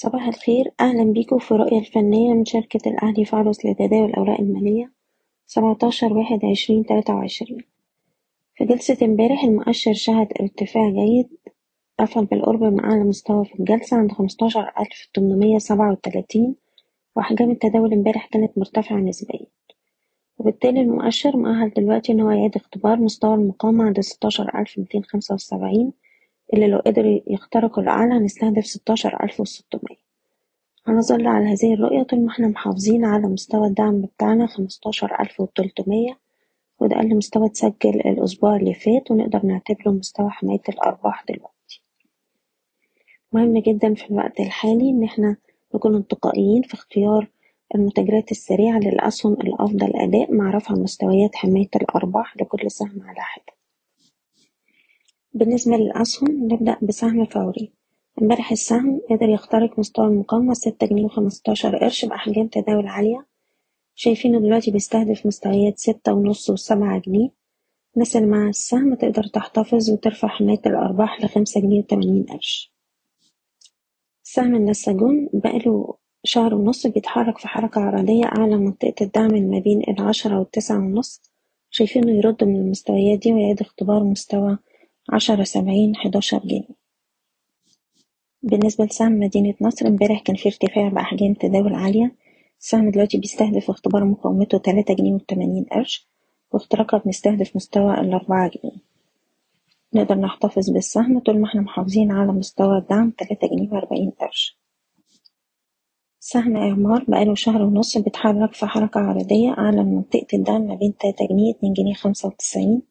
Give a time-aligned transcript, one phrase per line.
[0.00, 0.72] صباح الخير.
[0.80, 4.92] أهلا بيكم في الرؤية الفنية من شركة الأهلي فارس لتداول الأوراق المالية
[5.46, 7.64] سبعتاشر واحد عشرين تلاتة وعشرين.
[8.54, 11.28] في جلسة امبارح المؤشر شهد ارتفاع جيد
[11.98, 16.56] قفل بالقرب من أعلى مستوى في الجلسة عند خمستاشر ألف تمنمية سبعة وتلاتين
[17.16, 19.46] وأحجام التداول امبارح كانت مرتفعة نسبيا.
[20.38, 25.34] وبالتالي المؤشر مؤهل دلوقتي إن هو يعيد اختبار مستوى المقاومة عند ستاشر ألف ميتين خمسة
[25.34, 25.92] وسبعين
[26.54, 30.08] اللي لو قدر يخترق الأعلى هنستهدف ستاشر ألف وستمية.
[30.86, 36.18] هنظل على هذه الرؤية طول ما إحنا محافظين على مستوى الدعم بتاعنا خمستاشر ألف وتلتمية
[36.80, 41.82] وده أقل مستوى اتسجل الأسبوع اللي فات ونقدر نعتبره مستوى حماية الأرباح دلوقتي.
[43.32, 45.36] مهم جدا في الوقت الحالي إن إحنا
[45.74, 47.28] نكون انتقائيين في اختيار
[47.74, 53.57] المتاجرات السريعة للأسهم الأفضل أداء مع رفع مستويات حماية الأرباح لكل سهم على حدة.
[55.38, 57.72] بالنسبة للأسهم نبدأ بسهم فوري.
[58.22, 63.26] امبارح السهم قدر يخترق مستوى المقاومة ستة جنيه وخمستاشر قرش بأحجام تداول عالية.
[63.94, 67.28] شايفينه دلوقتي بيستهدف مستويات ستة ونص وسبعة جنيه.
[67.94, 72.72] الناس معاها السهم تقدر تحتفظ وترفع حماية الأرباح لخمسة جنيه وتمانين قرش.
[74.22, 75.94] سهم النساجون بقاله
[76.24, 81.22] شهر ونص بيتحرك في حركة عرضية أعلى منطقة الدعم ما بين العشرة والتسعة ونص.
[81.70, 84.58] شايفينه يرد من المستويات دي ويعيد اختبار مستوى
[85.12, 86.78] عشرة سبعين حداشر جنيه.
[88.42, 92.14] بالنسبة لسهم مدينة نصر امبارح كان في ارتفاع بأحجام تداول عالية.
[92.60, 96.08] السهم دلوقتي بيستهدف اختبار مقاومته تلاتة جنيه وتمانين قرش
[96.52, 98.76] واختراقها بنستهدف مستوى الأربعة جنيه.
[99.94, 104.58] نقدر نحتفظ بالسهم طول ما إحنا محافظين على مستوى الدعم تلاتة جنيه وأربعين قرش.
[106.20, 110.96] سهم إعمار بقاله شهر ونص بيتحرك في حركة عرضية أعلى من منطقة الدعم ما بين
[110.96, 112.82] تلاتة جنيه اتنين جنيه خمسة وتسعين.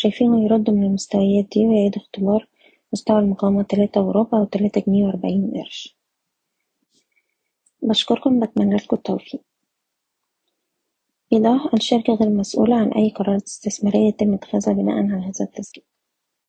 [0.00, 2.48] شايفينه يرد من المستويات دي ويعيد اختبار
[2.92, 5.96] مستوى المقاومة تلاتة وربع وتلاتة جنيه وأربعين قرش.
[7.82, 9.42] بشكركم بتمنى لكم التوفيق.
[11.32, 15.84] إيضاح الشركة غير مسؤولة عن أي قرارات استثمارية يتم اتخاذها بناء على هذا التسجيل.